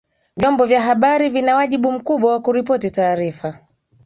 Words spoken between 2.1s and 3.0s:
wa kuripoti